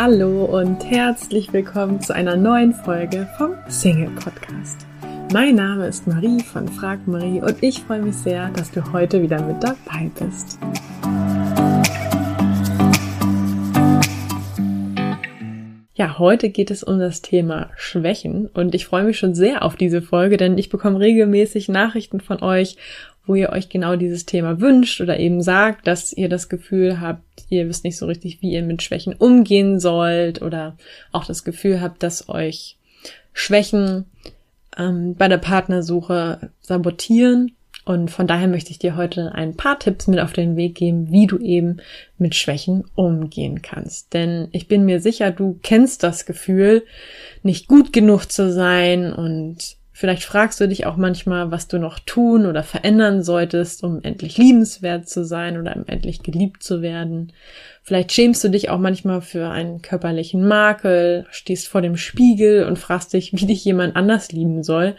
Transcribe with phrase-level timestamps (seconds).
[0.00, 4.86] Hallo und herzlich willkommen zu einer neuen Folge vom Single Podcast.
[5.32, 9.20] Mein Name ist Marie von Frag Marie und ich freue mich sehr, dass du heute
[9.20, 10.60] wieder mit dabei bist.
[15.94, 19.74] Ja, heute geht es um das Thema Schwächen und ich freue mich schon sehr auf
[19.74, 22.76] diese Folge, denn ich bekomme regelmäßig Nachrichten von euch,
[23.28, 27.22] wo ihr euch genau dieses Thema wünscht oder eben sagt, dass ihr das Gefühl habt,
[27.50, 30.76] ihr wisst nicht so richtig, wie ihr mit Schwächen umgehen sollt oder
[31.12, 32.76] auch das Gefühl habt, dass euch
[33.32, 34.06] Schwächen
[34.76, 37.52] ähm, bei der Partnersuche sabotieren.
[37.84, 41.10] Und von daher möchte ich dir heute ein paar Tipps mit auf den Weg geben,
[41.10, 41.78] wie du eben
[42.18, 44.12] mit Schwächen umgehen kannst.
[44.12, 46.84] Denn ich bin mir sicher, du kennst das Gefühl,
[47.42, 51.98] nicht gut genug zu sein und Vielleicht fragst du dich auch manchmal, was du noch
[51.98, 57.32] tun oder verändern solltest, um endlich liebenswert zu sein oder um endlich geliebt zu werden.
[57.82, 62.78] Vielleicht schämst du dich auch manchmal für einen körperlichen Makel, stehst vor dem Spiegel und
[62.78, 64.94] fragst dich, wie dich jemand anders lieben soll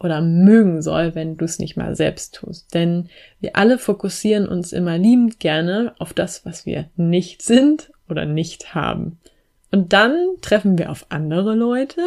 [0.00, 2.72] oder mögen soll, wenn du es nicht mal selbst tust.
[2.72, 8.24] Denn wir alle fokussieren uns immer liebend gerne auf das, was wir nicht sind oder
[8.24, 9.18] nicht haben.
[9.70, 12.00] Und dann treffen wir auf andere Leute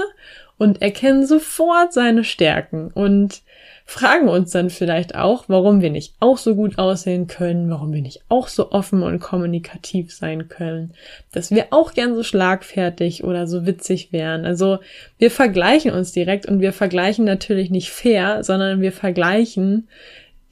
[0.57, 3.41] und erkennen sofort seine Stärken und
[3.85, 8.01] fragen uns dann vielleicht auch, warum wir nicht auch so gut aussehen können, warum wir
[8.01, 10.93] nicht auch so offen und kommunikativ sein können,
[11.31, 14.45] dass wir auch gern so schlagfertig oder so witzig wären.
[14.45, 14.79] Also
[15.17, 19.89] wir vergleichen uns direkt und wir vergleichen natürlich nicht fair, sondern wir vergleichen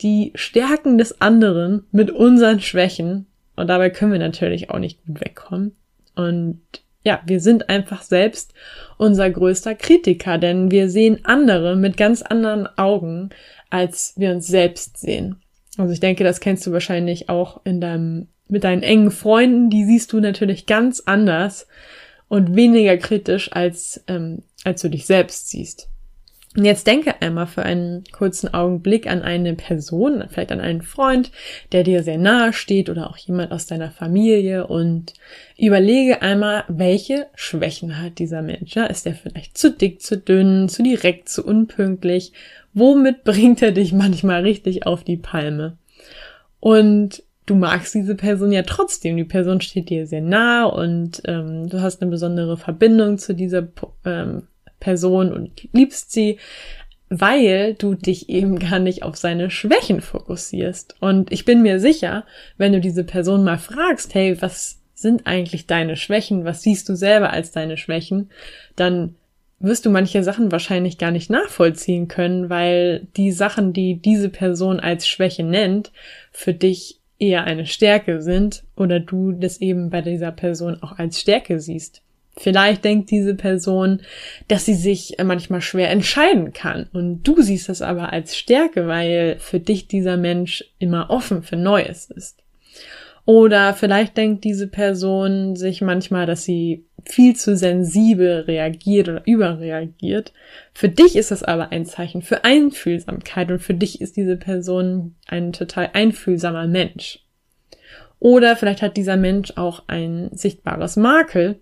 [0.01, 5.21] die Stärken des anderen mit unseren Schwächen und dabei können wir natürlich auch nicht gut
[5.21, 5.75] wegkommen.
[6.15, 6.61] Und
[7.03, 8.53] ja, wir sind einfach selbst
[8.97, 13.29] unser größter Kritiker, denn wir sehen andere mit ganz anderen Augen,
[13.69, 15.41] als wir uns selbst sehen.
[15.77, 19.85] Also ich denke, das kennst du wahrscheinlich auch in deinem, mit deinen engen Freunden, die
[19.85, 21.67] siehst du natürlich ganz anders
[22.27, 25.89] und weniger kritisch, als, ähm, als du dich selbst siehst.
[26.59, 31.31] Und jetzt denke einmal für einen kurzen Augenblick an eine Person, vielleicht an einen Freund,
[31.71, 35.13] der dir sehr nahe steht oder auch jemand aus deiner Familie und
[35.57, 38.75] überlege einmal, welche Schwächen hat dieser Mensch.
[38.75, 42.33] Ja, ist er vielleicht zu dick, zu dünn, zu direkt, zu unpünktlich?
[42.73, 45.77] Womit bringt er dich manchmal richtig auf die Palme?
[46.59, 49.15] Und du magst diese Person ja trotzdem.
[49.15, 53.65] Die Person steht dir sehr nah und ähm, du hast eine besondere Verbindung zu dieser
[54.03, 54.43] ähm,
[54.79, 56.37] Person und liebst sie,
[57.09, 60.95] weil du dich eben gar nicht auf seine Schwächen fokussierst.
[60.99, 62.25] Und ich bin mir sicher,
[62.57, 66.45] wenn du diese Person mal fragst, hey, was sind eigentlich deine Schwächen?
[66.45, 68.29] Was siehst du selber als deine Schwächen?
[68.75, 69.15] Dann
[69.59, 74.79] wirst du manche Sachen wahrscheinlich gar nicht nachvollziehen können, weil die Sachen, die diese Person
[74.79, 75.91] als Schwäche nennt,
[76.31, 81.19] für dich eher eine Stärke sind oder du das eben bei dieser Person auch als
[81.19, 82.01] Stärke siehst.
[82.39, 84.01] Vielleicht denkt diese Person,
[84.47, 86.87] dass sie sich manchmal schwer entscheiden kann.
[86.93, 91.57] Und du siehst das aber als Stärke, weil für dich dieser Mensch immer offen für
[91.57, 92.41] Neues ist.
[93.25, 100.31] Oder vielleicht denkt diese Person sich manchmal, dass sie viel zu sensibel reagiert oder überreagiert.
[100.73, 105.15] Für dich ist das aber ein Zeichen für Einfühlsamkeit und für dich ist diese Person
[105.27, 107.19] ein total einfühlsamer Mensch.
[108.19, 111.59] Oder vielleicht hat dieser Mensch auch ein sichtbares Makel,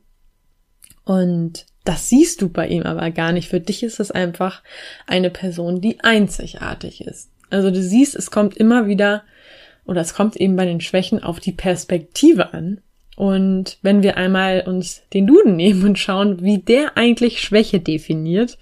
[1.07, 3.47] und das siehst du bei ihm aber gar nicht.
[3.47, 4.61] Für dich ist es einfach
[5.05, 7.29] eine Person, die einzigartig ist.
[7.49, 9.23] Also du siehst, es kommt immer wieder,
[9.85, 12.81] oder es kommt eben bei den Schwächen auf die Perspektive an.
[13.15, 18.57] Und wenn wir einmal uns den Duden nehmen und schauen, wie der eigentlich Schwäche definiert,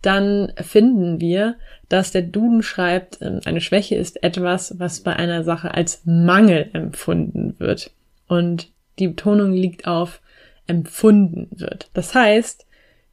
[0.00, 1.56] dann finden wir,
[1.90, 6.70] dass der Duden schreibt, ähm, eine Schwäche ist etwas, was bei einer Sache als Mangel
[6.72, 7.90] empfunden wird.
[8.28, 10.21] Und die Betonung liegt auf
[10.66, 11.90] empfunden wird.
[11.94, 12.66] Das heißt,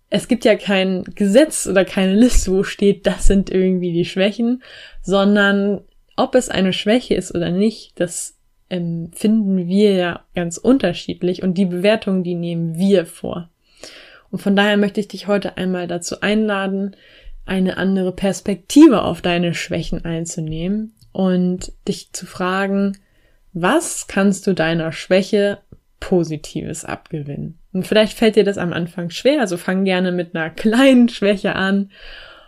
[0.09, 4.63] es gibt ja kein Gesetz oder keine Liste, wo steht, das sind irgendwie die Schwächen,
[5.01, 5.81] sondern
[6.15, 8.35] ob es eine Schwäche ist oder nicht, das
[8.69, 13.49] empfinden wir ja ganz unterschiedlich und die Bewertung, die nehmen wir vor.
[14.31, 16.95] Und von daher möchte ich dich heute einmal dazu einladen,
[17.45, 22.97] eine andere Perspektive auf deine Schwächen einzunehmen und dich zu fragen,
[23.53, 25.59] was kannst du deiner Schwäche
[25.99, 27.59] Positives abgewinnen.
[27.73, 31.55] Und vielleicht fällt dir das am Anfang schwer, also fang gerne mit einer kleinen Schwäche
[31.55, 31.91] an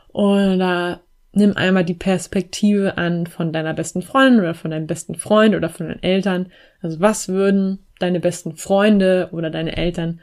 [0.09, 1.01] oder
[1.33, 5.69] nimm einmal die Perspektive an von deiner besten Freundin oder von deinem besten Freund oder
[5.69, 6.51] von deinen Eltern.
[6.81, 10.19] Also was würden deine besten Freunde oder deine Eltern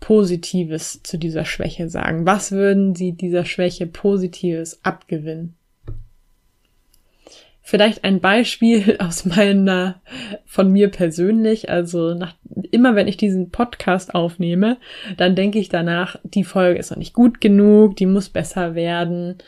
[0.00, 2.26] Positives zu dieser Schwäche sagen?
[2.26, 5.56] Was würden sie dieser Schwäche Positives abgewinnen?
[7.62, 10.00] Vielleicht ein Beispiel aus meiner,
[10.44, 11.70] von mir persönlich.
[11.70, 12.34] Also nach,
[12.70, 14.78] immer wenn ich diesen Podcast aufnehme,
[15.16, 19.38] dann denke ich danach, die Folge ist noch nicht gut genug, die muss besser werden.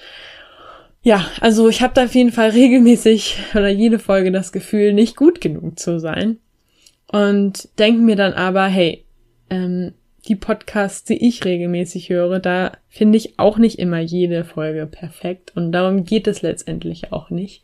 [1.03, 5.17] Ja, also ich habe da auf jeden Fall regelmäßig oder jede Folge das Gefühl, nicht
[5.17, 6.39] gut genug zu sein.
[7.13, 9.05] Und denke mir dann aber, hey,
[9.51, 9.93] ähm,
[10.29, 15.53] die Podcasts, die ich regelmäßig höre, da finde ich auch nicht immer jede Folge perfekt.
[15.55, 17.63] Und darum geht es letztendlich auch nicht.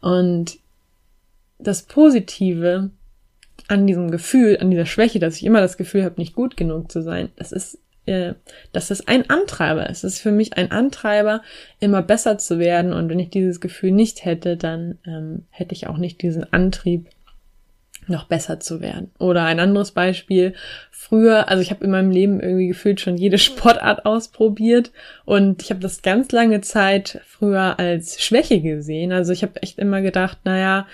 [0.00, 0.58] Und
[1.58, 2.90] das Positive
[3.68, 6.90] an diesem Gefühl, an dieser Schwäche, dass ich immer das Gefühl habe, nicht gut genug
[6.90, 8.34] zu sein, das ist, äh,
[8.72, 10.04] dass es ein Antreiber ist.
[10.04, 11.42] Es ist für mich ein Antreiber,
[11.80, 12.92] immer besser zu werden.
[12.92, 17.08] Und wenn ich dieses Gefühl nicht hätte, dann ähm, hätte ich auch nicht diesen Antrieb,
[18.08, 19.10] noch besser zu werden.
[19.18, 20.54] Oder ein anderes Beispiel.
[20.90, 24.92] Früher, also ich habe in meinem Leben irgendwie gefühlt schon jede Sportart ausprobiert
[25.24, 29.12] und ich habe das ganz lange Zeit früher als Schwäche gesehen.
[29.12, 30.86] Also ich habe echt immer gedacht, naja,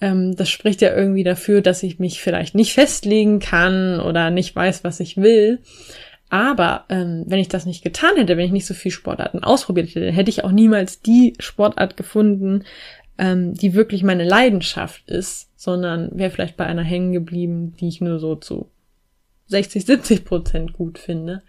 [0.00, 4.54] ähm, das spricht ja irgendwie dafür, dass ich mich vielleicht nicht festlegen kann oder nicht
[4.54, 5.60] weiß, was ich will.
[6.30, 9.88] Aber ähm, wenn ich das nicht getan hätte, wenn ich nicht so viel Sportarten ausprobiert
[9.90, 12.64] hätte, hätte ich auch niemals die Sportart gefunden,
[13.18, 18.00] ähm, die wirklich meine Leidenschaft ist, sondern wäre vielleicht bei einer hängen geblieben, die ich
[18.00, 18.70] nur so zu
[19.46, 21.42] 60, 70 Prozent gut finde.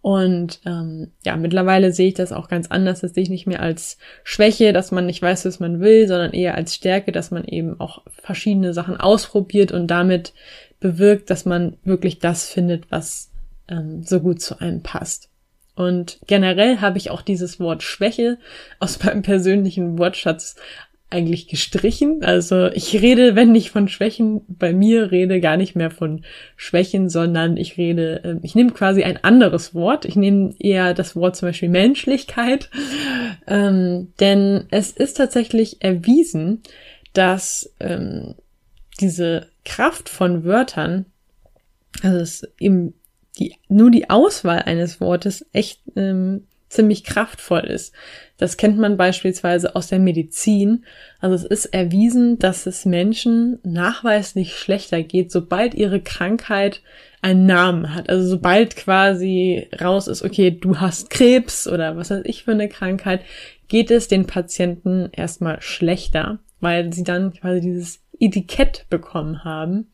[0.00, 3.00] Und ähm, ja, mittlerweile sehe ich das auch ganz anders.
[3.00, 6.32] Das sehe ich nicht mehr als Schwäche, dass man nicht weiß, was man will, sondern
[6.32, 10.32] eher als Stärke, dass man eben auch verschiedene Sachen ausprobiert und damit
[10.80, 13.30] bewirkt, dass man wirklich das findet, was
[13.68, 15.28] ähm, so gut zu einem passt.
[15.76, 18.38] Und generell habe ich auch dieses Wort Schwäche
[18.80, 20.56] aus meinem persönlichen Wortschatz
[21.12, 22.22] eigentlich gestrichen.
[22.22, 26.24] Also ich rede, wenn ich von Schwächen bei mir rede, gar nicht mehr von
[26.56, 30.04] Schwächen, sondern ich rede, ähm, ich nehme quasi ein anderes Wort.
[30.04, 32.70] Ich nehme eher das Wort zum Beispiel Menschlichkeit.
[33.46, 36.62] Ähm, denn es ist tatsächlich erwiesen,
[37.12, 38.34] dass ähm,
[39.00, 41.06] diese Kraft von Wörtern,
[42.02, 42.94] also es eben
[43.38, 47.94] die, nur die Auswahl eines Wortes echt ähm, ziemlich kraftvoll ist.
[48.38, 50.84] Das kennt man beispielsweise aus der Medizin.
[51.20, 56.80] Also es ist erwiesen, dass es Menschen nachweislich schlechter geht, sobald ihre Krankheit
[57.20, 58.08] einen Namen hat.
[58.08, 62.68] Also sobald quasi raus ist, okay, du hast Krebs oder was weiß ich für eine
[62.68, 63.20] Krankheit,
[63.68, 69.92] geht es den Patienten erstmal schlechter, weil sie dann quasi dieses Etikett bekommen haben.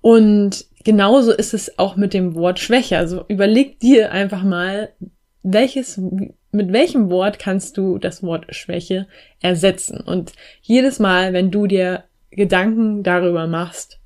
[0.00, 2.98] Und genauso ist es auch mit dem Wort Schwäche.
[2.98, 4.90] Also überleg dir einfach mal,
[5.52, 9.06] welches, mit welchem Wort kannst du das Wort Schwäche
[9.40, 10.00] ersetzen?
[10.00, 14.00] Und jedes Mal, wenn du dir Gedanken darüber machst,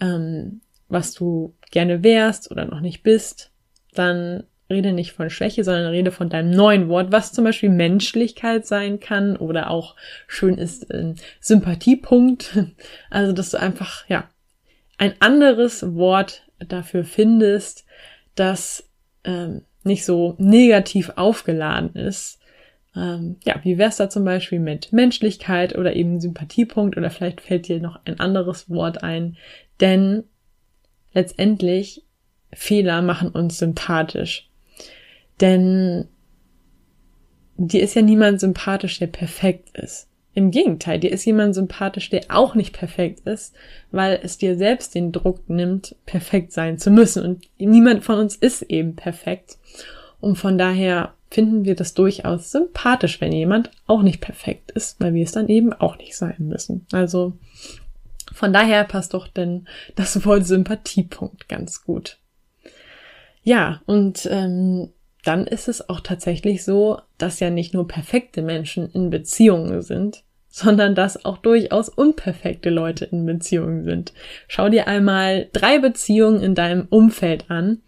[0.00, 3.50] ähm, was du gerne wärst oder noch nicht bist,
[3.94, 8.66] dann rede nicht von Schwäche, sondern rede von deinem neuen Wort, was zum Beispiel Menschlichkeit
[8.66, 9.94] sein kann oder auch
[10.26, 12.58] schön ist äh, Sympathiepunkt.
[13.10, 14.28] Also, dass du einfach, ja,
[14.98, 17.84] ein anderes Wort dafür findest,
[18.34, 18.88] das
[19.24, 22.40] ähm, nicht so negativ aufgeladen ist.
[22.94, 27.68] Ähm, ja, wie wär's da zum Beispiel mit Menschlichkeit oder eben Sympathiepunkt oder vielleicht fällt
[27.68, 29.36] dir noch ein anderes Wort ein,
[29.80, 30.24] denn
[31.12, 32.04] letztendlich
[32.52, 34.50] Fehler machen uns sympathisch.
[35.40, 36.08] Denn
[37.56, 40.08] dir ist ja niemand sympathisch, der perfekt ist.
[40.36, 43.54] Im Gegenteil, dir ist jemand sympathisch, der auch nicht perfekt ist,
[43.90, 47.24] weil es dir selbst den Druck nimmt, perfekt sein zu müssen.
[47.24, 49.56] Und niemand von uns ist eben perfekt.
[50.20, 55.14] Und von daher finden wir das durchaus sympathisch, wenn jemand auch nicht perfekt ist, weil
[55.14, 56.84] wir es dann eben auch nicht sein müssen.
[56.92, 57.32] Also
[58.34, 62.18] von daher passt doch denn das Wort Sympathiepunkt ganz gut.
[63.42, 64.90] Ja, und ähm,
[65.24, 70.24] dann ist es auch tatsächlich so, dass ja nicht nur perfekte Menschen in Beziehungen sind,
[70.56, 74.14] sondern dass auch durchaus unperfekte Leute in Beziehungen sind.
[74.48, 77.82] Schau dir einmal drei Beziehungen in deinem Umfeld an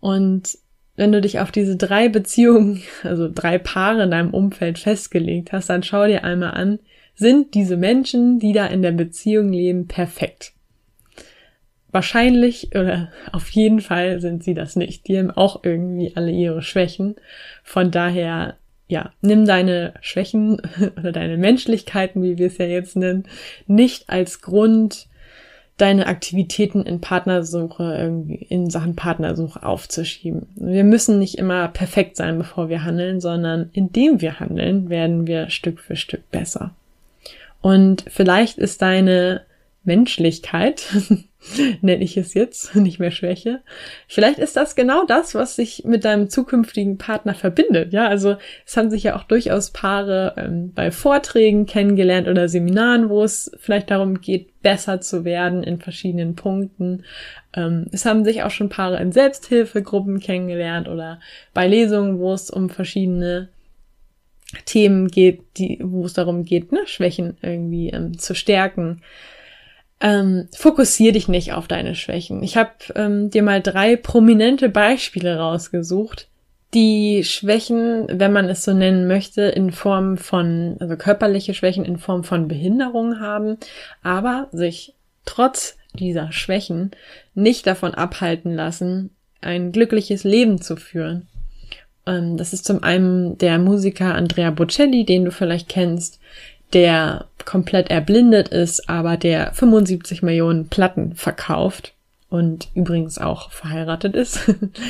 [0.00, 0.56] und
[0.96, 5.68] wenn du dich auf diese drei Beziehungen, also drei Paare in deinem Umfeld festgelegt hast,
[5.68, 6.78] dann schau dir einmal an,
[7.14, 10.54] sind diese Menschen, die da in der Beziehung leben, perfekt?
[11.90, 15.08] Wahrscheinlich oder auf jeden Fall sind sie das nicht.
[15.08, 17.16] Die haben auch irgendwie alle ihre Schwächen.
[17.62, 18.56] Von daher
[18.88, 20.60] ja, nimm deine Schwächen
[20.98, 23.24] oder deine Menschlichkeiten, wie wir es ja jetzt nennen,
[23.66, 25.08] nicht als Grund,
[25.76, 30.46] deine Aktivitäten in Partnersuche irgendwie in Sachen Partnersuche aufzuschieben.
[30.54, 35.50] Wir müssen nicht immer perfekt sein, bevor wir handeln, sondern indem wir handeln, werden wir
[35.50, 36.74] Stück für Stück besser.
[37.60, 39.42] Und vielleicht ist deine
[39.84, 40.82] Menschlichkeit
[41.80, 43.60] nenne ich es jetzt, nicht mehr Schwäche.
[44.08, 47.92] Vielleicht ist das genau das, was sich mit deinem zukünftigen Partner verbindet.
[47.92, 48.36] Ja, also
[48.66, 53.50] es haben sich ja auch durchaus Paare ähm, bei Vorträgen kennengelernt oder Seminaren, wo es
[53.58, 57.04] vielleicht darum geht, besser zu werden in verschiedenen Punkten.
[57.54, 61.20] Ähm, es haben sich auch schon Paare in Selbsthilfegruppen kennengelernt oder
[61.54, 63.48] bei Lesungen, wo es um verschiedene
[64.64, 69.02] Themen geht, die, wo es darum geht, ne, Schwächen irgendwie ähm, zu stärken.
[70.00, 72.42] Ähm, fokussier dich nicht auf deine Schwächen.
[72.42, 76.28] Ich habe ähm, dir mal drei prominente Beispiele rausgesucht,
[76.74, 81.96] die Schwächen, wenn man es so nennen möchte, in Form von, also körperliche Schwächen in
[81.96, 83.56] Form von Behinderung haben,
[84.02, 86.90] aber sich trotz dieser Schwächen
[87.34, 89.10] nicht davon abhalten lassen,
[89.40, 91.28] ein glückliches Leben zu führen.
[92.06, 96.20] Ähm, das ist zum einen der Musiker Andrea Bocelli, den du vielleicht kennst,
[96.72, 101.94] der komplett erblindet ist, aber der 75 Millionen Platten verkauft
[102.28, 104.40] und übrigens auch verheiratet ist.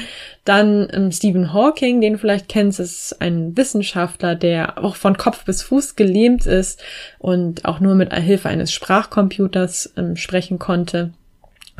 [0.44, 5.62] Dann ähm, Stephen Hawking, den vielleicht kennst, ist ein Wissenschaftler, der auch von Kopf bis
[5.62, 6.82] Fuß gelähmt ist
[7.18, 11.12] und auch nur mit Hilfe eines Sprachcomputers ähm, sprechen konnte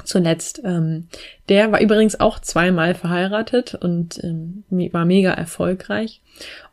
[0.04, 0.60] zuletzt.
[0.64, 1.08] Ähm,
[1.48, 6.20] der war übrigens auch zweimal verheiratet und ähm, war mega erfolgreich.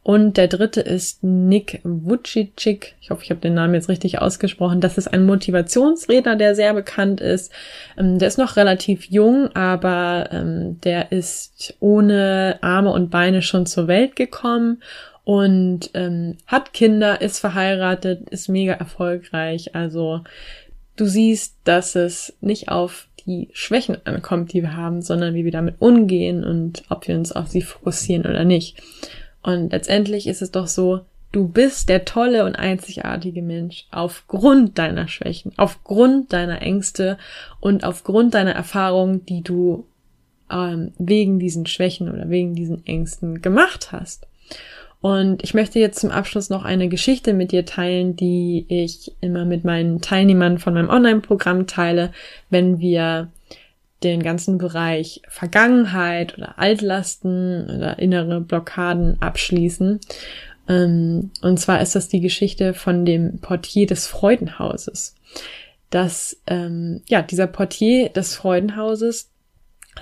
[0.03, 2.95] Und der dritte ist Nick Vujicic.
[2.99, 4.81] Ich hoffe, ich habe den Namen jetzt richtig ausgesprochen.
[4.81, 7.51] Das ist ein Motivationsredner, der sehr bekannt ist.
[7.97, 13.65] Ähm, der ist noch relativ jung, aber ähm, der ist ohne Arme und Beine schon
[13.65, 14.81] zur Welt gekommen
[15.23, 19.73] und ähm, hat Kinder, ist verheiratet, ist mega erfolgreich.
[19.73, 20.21] Also
[20.97, 25.51] du siehst, dass es nicht auf die Schwächen ankommt, die wir haben, sondern wie wir
[25.51, 28.81] damit umgehen und ob wir uns auf sie fokussieren oder nicht.
[29.41, 31.01] Und letztendlich ist es doch so,
[31.31, 37.17] du bist der tolle und einzigartige Mensch aufgrund deiner Schwächen, aufgrund deiner Ängste
[37.59, 39.85] und aufgrund deiner Erfahrungen, die du
[40.49, 44.27] ähm, wegen diesen Schwächen oder wegen diesen Ängsten gemacht hast.
[45.03, 49.43] Und ich möchte jetzt zum Abschluss noch eine Geschichte mit dir teilen, die ich immer
[49.43, 52.13] mit meinen Teilnehmern von meinem Online-Programm teile,
[52.49, 53.29] wenn wir
[54.01, 59.99] den ganzen Bereich Vergangenheit oder Altlasten oder innere Blockaden abschließen.
[60.69, 65.15] Ähm, und zwar ist das die Geschichte von dem Portier des Freudenhauses.
[65.89, 69.29] Dass, ähm, ja, dieser Portier des Freudenhauses,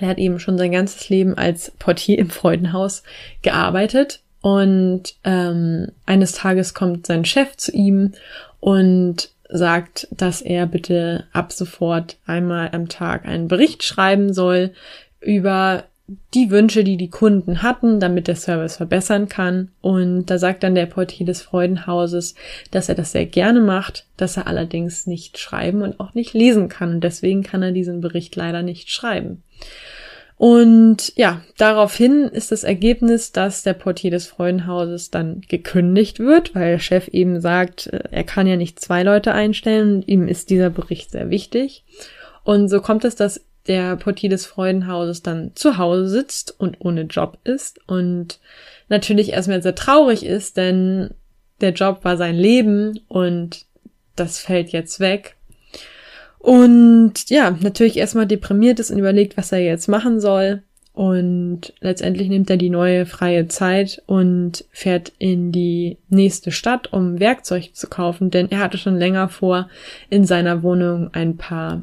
[0.00, 3.02] der hat eben schon sein ganzes Leben als Portier im Freudenhaus
[3.42, 8.12] gearbeitet und ähm, eines Tages kommt sein Chef zu ihm
[8.60, 14.72] und sagt, dass er bitte ab sofort einmal am Tag einen Bericht schreiben soll
[15.20, 15.84] über
[16.34, 19.70] die Wünsche, die die Kunden hatten, damit der Service verbessern kann.
[19.80, 22.34] Und da sagt dann der Portier des Freudenhauses,
[22.70, 26.68] dass er das sehr gerne macht, dass er allerdings nicht schreiben und auch nicht lesen
[26.68, 26.94] kann.
[26.94, 29.42] Und deswegen kann er diesen Bericht leider nicht schreiben.
[30.42, 36.72] Und ja, daraufhin ist das Ergebnis, dass der Portier des Freudenhauses dann gekündigt wird, weil
[36.72, 40.50] der Chef eben sagt, äh, er kann ja nicht zwei Leute einstellen und ihm ist
[40.50, 41.84] dieser Bericht sehr wichtig.
[42.42, 47.02] Und so kommt es, dass der Portier des Freudenhauses dann zu Hause sitzt und ohne
[47.02, 48.40] Job ist und
[48.88, 51.10] natürlich erstmal sehr traurig ist, denn
[51.60, 53.66] der Job war sein Leben und
[54.16, 55.36] das fällt jetzt weg.
[56.42, 60.62] Und ja, natürlich erstmal deprimiert ist und überlegt, was er jetzt machen soll.
[60.92, 67.20] Und letztendlich nimmt er die neue freie Zeit und fährt in die nächste Stadt, um
[67.20, 69.68] Werkzeug zu kaufen, denn er hatte schon länger vor,
[70.10, 71.82] in seiner Wohnung ein paar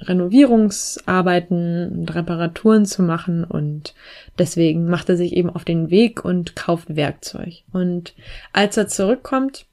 [0.00, 3.94] Renovierungsarbeiten und Reparaturen zu machen und
[4.38, 7.62] deswegen macht er sich eben auf den Weg und kauft Werkzeug.
[7.72, 8.14] Und
[8.52, 9.66] als er zurückkommt,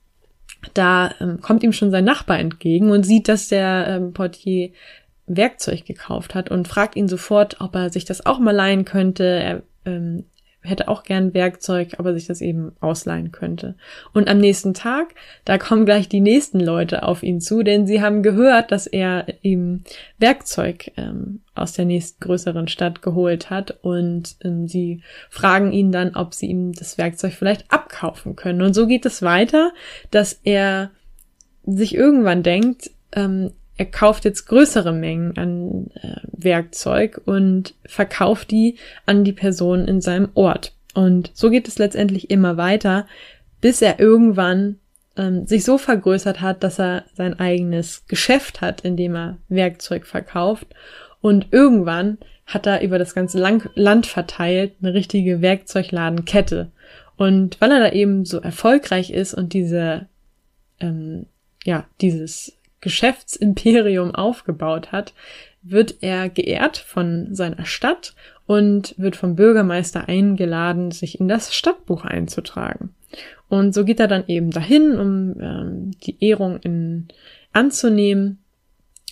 [0.74, 4.72] da ähm, kommt ihm schon sein Nachbar entgegen und sieht, dass der ähm, Portier
[5.28, 9.24] Werkzeug gekauft hat und fragt ihn sofort, ob er sich das auch mal leihen könnte.
[9.24, 10.26] Er ähm,
[10.66, 13.76] hätte auch gern Werkzeug, aber sich das eben ausleihen könnte.
[14.14, 18.02] Und am nächsten Tag, da kommen gleich die nächsten Leute auf ihn zu, denn sie
[18.02, 19.84] haben gehört, dass er ihm
[20.18, 26.16] Werkzeug ähm, aus der nächsten größeren Stadt geholt hat und ähm, sie fragen ihn dann,
[26.16, 28.62] ob sie ihm das Werkzeug vielleicht abkaufen können.
[28.62, 29.72] Und so geht es weiter,
[30.12, 30.92] dass er
[31.66, 38.78] sich irgendwann denkt, ähm, er kauft jetzt größere Mengen an äh, Werkzeug und verkauft die
[39.06, 40.74] an die Person in seinem Ort.
[40.94, 43.06] Und so geht es letztendlich immer weiter,
[43.60, 44.80] bis er irgendwann
[45.18, 50.06] ähm, sich so vergrößert hat, dass er sein eigenes Geschäft hat, in dem er Werkzeug
[50.06, 50.68] verkauft.
[51.22, 56.72] Und irgendwann hat er über das ganze Land verteilt eine richtige Werkzeugladenkette.
[57.18, 60.08] Und weil er da eben so erfolgreich ist und diese,
[60.80, 61.26] ähm,
[61.64, 62.56] ja, dieses
[62.86, 65.16] Geschäftsimperium aufgebaut hat,
[65.64, 68.14] wird er geehrt von seiner Stadt
[68.46, 72.94] und wird vom Bürgermeister eingeladen, sich in das Stadtbuch einzutragen.
[73.50, 77.08] Und so geht er dann eben dahin, um ähm, die Ehrung in,
[77.54, 78.38] anzunehmen.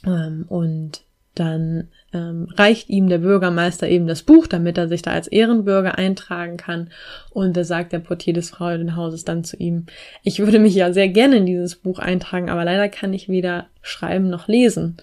[0.06, 1.01] Ähm, und
[1.36, 5.98] dann ähm, reicht ihm der Bürgermeister eben das Buch, damit er sich da als Ehrenbürger
[5.98, 6.90] eintragen kann.
[7.32, 9.88] Und da sagt der Portier des Freudenhauses dann zu ihm,
[10.22, 13.68] ich würde mich ja sehr gerne in dieses Buch eintragen, aber leider kann ich weder
[13.82, 14.98] schreiben noch lesen.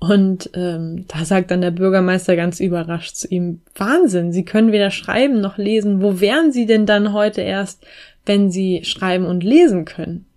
[0.00, 4.90] Und ähm, da sagt dann der Bürgermeister ganz überrascht zu ihm, Wahnsinn, Sie können weder
[4.90, 6.02] schreiben noch lesen.
[6.02, 7.84] Wo wären Sie denn dann heute erst,
[8.24, 10.27] wenn Sie schreiben und lesen können?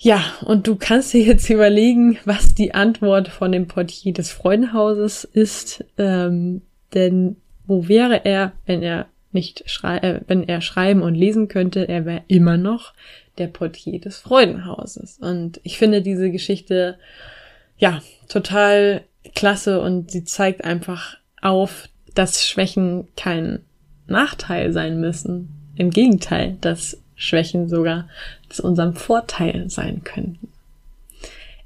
[0.00, 5.24] Ja, und du kannst dir jetzt überlegen, was die Antwort von dem Portier des Freudenhauses
[5.24, 5.84] ist.
[5.98, 6.62] Ähm,
[6.94, 7.36] denn
[7.66, 11.88] wo wäre er, wenn er nicht schrei äh, wenn er schreiben und lesen könnte?
[11.88, 12.94] Er wäre immer noch
[13.38, 15.18] der Portier des Freudenhauses.
[15.18, 16.96] Und ich finde diese Geschichte
[17.76, 19.02] ja, total
[19.34, 23.60] klasse und sie zeigt einfach auf, dass Schwächen kein
[24.06, 25.72] Nachteil sein müssen.
[25.76, 28.08] Im Gegenteil, dass Schwächen sogar
[28.48, 30.48] zu unserem Vorteil sein könnten.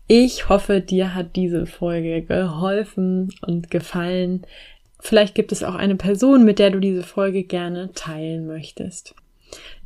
[0.08, 4.42] Ich hoffe, dir hat diese Folge geholfen und gefallen.
[4.98, 9.14] Vielleicht gibt es auch eine Person, mit der du diese Folge gerne teilen möchtest.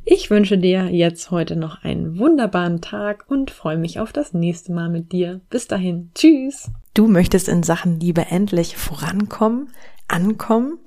[0.05, 4.71] Ich wünsche dir jetzt heute noch einen wunderbaren Tag und freue mich auf das nächste
[4.71, 5.41] Mal mit dir.
[5.49, 6.11] Bis dahin.
[6.15, 6.71] Tschüss.
[6.93, 9.69] Du möchtest in Sachen Liebe endlich vorankommen,
[10.07, 10.79] ankommen,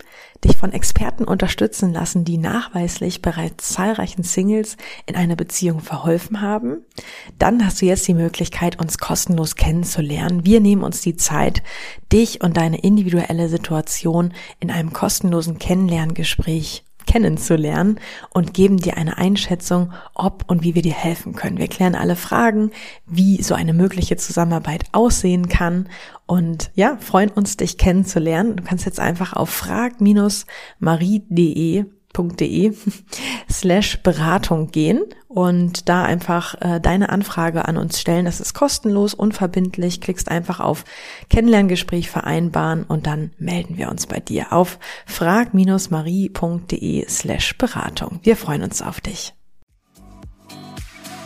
[0.44, 6.84] dich von Experten unterstützen lassen, die nachweislich bereits zahlreichen Singles in einer Beziehung verholfen haben?
[7.38, 10.44] Dann hast du jetzt die Möglichkeit, uns kostenlos kennenzulernen.
[10.44, 11.62] Wir nehmen uns die Zeit,
[12.12, 19.92] dich und deine individuelle Situation in einem kostenlosen Kennenlerngespräch kennenzulernen und geben dir eine Einschätzung,
[20.14, 21.58] ob und wie wir dir helfen können.
[21.58, 22.70] Wir klären alle Fragen,
[23.06, 25.88] wie so eine mögliche Zusammenarbeit aussehen kann
[26.26, 28.56] und ja, freuen uns, dich kennenzulernen.
[28.56, 31.84] Du kannst jetzt einfach auf frag-marie.de
[33.50, 38.24] slash Beratung gehen und da einfach äh, deine Anfrage an uns stellen.
[38.24, 40.00] Das ist kostenlos, unverbindlich.
[40.00, 40.84] Klickst einfach auf
[41.28, 48.20] Kennenlerngespräch vereinbaren und dann melden wir uns bei dir auf frag-marie.de slash Beratung.
[48.22, 49.34] Wir freuen uns auf dich.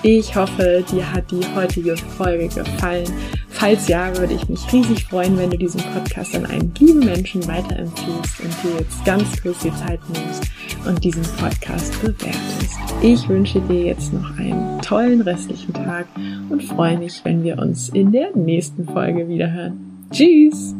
[0.06, 3.10] Ich hoffe, dir hat die heutige Folge gefallen.
[3.48, 7.48] Falls ja, würde ich mich riesig freuen, wenn du diesen Podcast an einen lieben Menschen
[7.48, 10.44] weiterempfiehlst und dir jetzt ganz kurz die Zeit nimmst
[10.86, 12.78] und diesen Podcast bewertest.
[13.02, 16.06] Ich wünsche dir jetzt noch einen tollen restlichen Tag
[16.48, 20.06] und freue mich, wenn wir uns in der nächsten Folge wiederhören.
[20.10, 20.74] Tschüss!